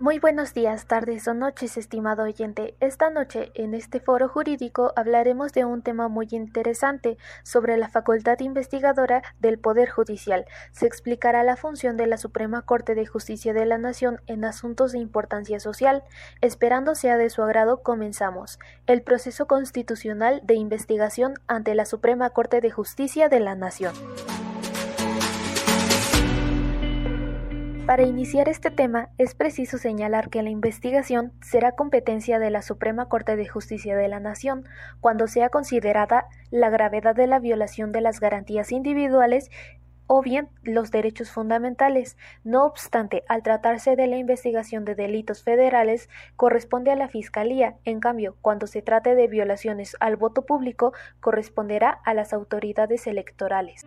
[0.00, 2.76] Muy buenos días, tardes o noches, estimado oyente.
[2.78, 8.38] Esta noche, en este foro jurídico, hablaremos de un tema muy interesante sobre la facultad
[8.38, 10.46] investigadora del Poder Judicial.
[10.70, 14.92] Se explicará la función de la Suprema Corte de Justicia de la Nación en asuntos
[14.92, 16.04] de importancia social.
[16.42, 18.60] Esperando sea de su agrado, comenzamos.
[18.86, 23.94] El proceso constitucional de investigación ante la Suprema Corte de Justicia de la Nación.
[27.88, 33.08] Para iniciar este tema, es preciso señalar que la investigación será competencia de la Suprema
[33.08, 34.66] Corte de Justicia de la Nación
[35.00, 39.50] cuando sea considerada la gravedad de la violación de las garantías individuales
[40.06, 42.18] o bien los derechos fundamentales.
[42.44, 47.76] No obstante, al tratarse de la investigación de delitos federales, corresponde a la Fiscalía.
[47.86, 53.86] En cambio, cuando se trate de violaciones al voto público, corresponderá a las autoridades electorales.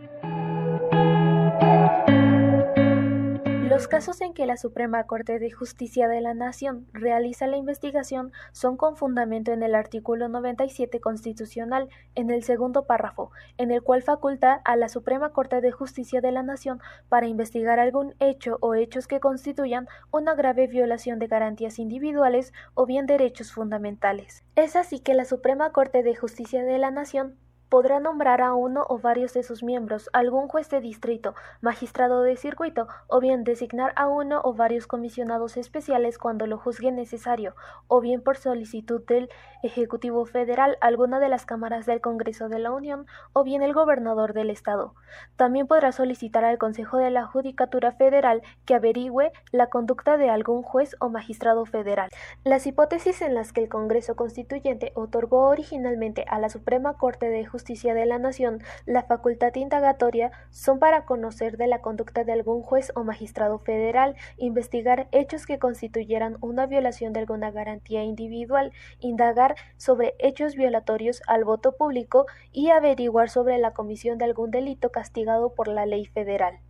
[3.72, 8.34] Los casos en que la Suprema Corte de Justicia de la Nación realiza la investigación
[8.52, 14.02] son con fundamento en el artículo 97 constitucional, en el segundo párrafo, en el cual
[14.04, 18.76] faculta a la Suprema Corte de Justicia de la Nación para investigar algún hecho o
[18.76, 24.44] hechos que constituyan una grave violación de garantías individuales o bien derechos fundamentales.
[24.58, 27.38] Es así que la Suprema Corte de Justicia de la Nación
[27.72, 32.36] podrá nombrar a uno o varios de sus miembros, algún juez de distrito, magistrado de
[32.36, 37.56] circuito, o bien designar a uno o varios comisionados especiales cuando lo juzgue necesario,
[37.88, 39.30] o bien por solicitud del
[39.64, 44.34] Ejecutivo Federal, alguna de las cámaras del Congreso de la Unión, o bien el gobernador
[44.34, 44.94] del Estado.
[45.38, 50.62] También podrá solicitar al Consejo de la Judicatura Federal que averigüe la conducta de algún
[50.62, 52.10] juez o magistrado federal.
[52.44, 57.46] Las hipótesis en las que el Congreso Constituyente otorgó originalmente a la Suprema Corte de
[57.46, 62.32] Justicia Justicia de la Nación la facultad indagatoria son para conocer de la conducta de
[62.32, 68.72] algún juez o magistrado federal, investigar hechos que constituyeran una violación de alguna garantía individual,
[69.00, 74.90] indagar sobre hechos violatorios al voto público y averiguar sobre la comisión de algún delito
[74.90, 76.62] castigado por la ley federal.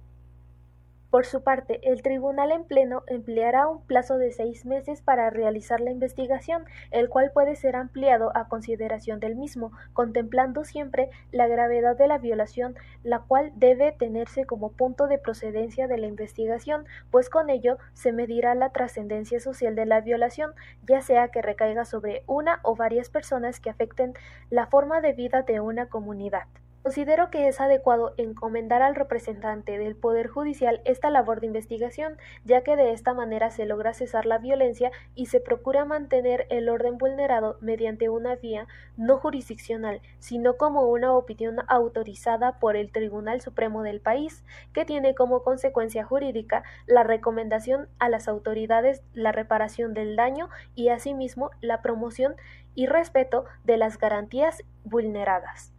[1.12, 5.82] Por su parte, el Tribunal en Pleno empleará un plazo de seis meses para realizar
[5.82, 11.98] la investigación, el cual puede ser ampliado a consideración del mismo, contemplando siempre la gravedad
[11.98, 17.30] de la violación, la cual debe tenerse como punto de procedencia de la investigación, pues
[17.30, 20.54] con ello se medirá la trascendencia social de la violación,
[20.88, 24.14] ya sea que recaiga sobre una o varias personas que afecten
[24.50, 26.48] la forma de vida de una comunidad.
[26.84, 32.64] Considero que es adecuado encomendar al representante del Poder Judicial esta labor de investigación, ya
[32.64, 36.98] que de esta manera se logra cesar la violencia y se procura mantener el orden
[36.98, 43.84] vulnerado mediante una vía no jurisdiccional, sino como una opinión autorizada por el Tribunal Supremo
[43.84, 44.44] del país,
[44.74, 50.90] que tiene como consecuencia jurídica la recomendación a las autoridades la reparación del daño y
[50.90, 52.34] asimismo la promoción
[52.74, 55.74] y respeto de las garantías vulneradas.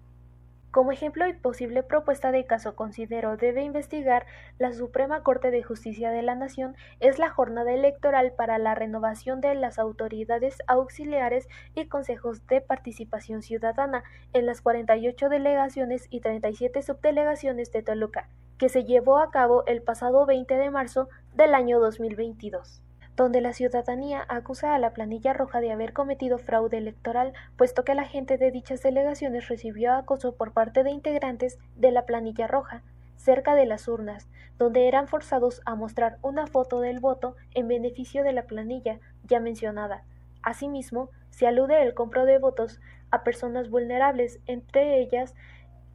[0.73, 4.25] Como ejemplo y posible propuesta de caso considero debe investigar
[4.59, 9.43] la Suprema Corte de Justicia de la Nación es la jornada electoral para la renovación
[9.43, 14.03] de las autoridades auxiliares y consejos de participación ciudadana
[14.33, 19.83] en las 48 delegaciones y 37 subdelegaciones de Toluca, que se llevó a cabo el
[19.83, 22.81] pasado 20 de marzo del año 2022
[23.17, 27.95] donde la ciudadanía acusa a la planilla roja de haber cometido fraude electoral, puesto que
[27.95, 32.83] la gente de dichas delegaciones recibió acoso por parte de integrantes de la planilla roja
[33.23, 34.29] cerca de las urnas,
[34.59, 39.39] donde eran forzados a mostrar una foto del voto en beneficio de la planilla ya
[39.39, 40.03] mencionada.
[40.43, 42.81] Asimismo, se alude el compro de votos
[43.11, 45.35] a personas vulnerables, entre ellas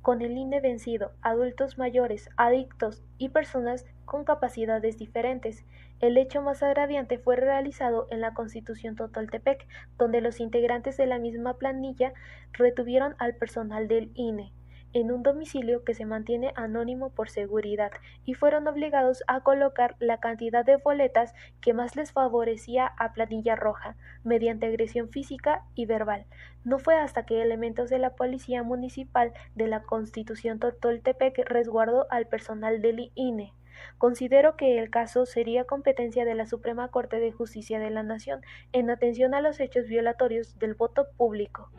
[0.02, 5.66] con el INE vencido, adultos mayores, adictos y personas con capacidades diferentes.
[6.00, 11.20] El hecho más agraviante fue realizado en la Constitución Totoltepec, donde los integrantes de la
[11.20, 12.14] misma planilla
[12.54, 14.54] retuvieron al personal del INE
[15.00, 17.92] en un domicilio que se mantiene anónimo por seguridad
[18.26, 23.56] y fueron obligados a colocar la cantidad de boletas que más les favorecía a planilla
[23.56, 26.26] roja, mediante agresión física y verbal.
[26.64, 32.26] No fue hasta que elementos de la Policía Municipal de la Constitución Totoltepec resguardó al
[32.26, 33.54] personal del INE.
[34.00, 38.42] Considero que el caso sería competencia de la Suprema Corte de Justicia de la Nación
[38.72, 41.70] en atención a los hechos violatorios del voto público.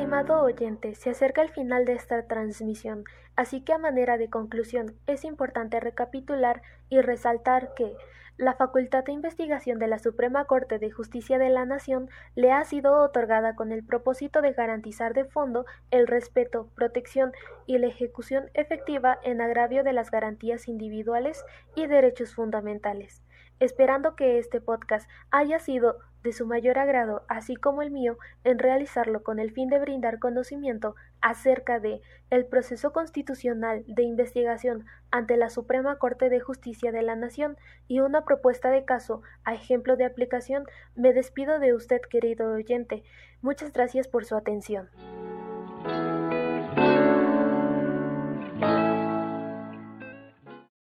[0.00, 3.04] Estimado oyente, se acerca el final de esta transmisión,
[3.36, 7.94] así que a manera de conclusión es importante recapitular y resaltar que
[8.38, 12.64] La facultad de investigación de la Suprema Corte de Justicia de la Nación le ha
[12.64, 17.32] sido otorgada con el propósito de garantizar de fondo el respeto, protección
[17.66, 21.44] y la ejecución efectiva en agravio de las garantías individuales
[21.74, 23.22] y derechos fundamentales.
[23.58, 28.58] Esperando que este podcast haya sido de su mayor agrado, así como el mío, en
[28.58, 32.00] realizarlo con el fin de brindar conocimiento acerca de
[32.30, 37.56] el proceso constitucional de investigación ante la Suprema Corte de Justicia de la Nación
[37.88, 40.64] y una propuesta de caso a ejemplo de aplicación,
[40.94, 43.02] me despido de usted, querido oyente.
[43.42, 44.88] Muchas gracias por su atención.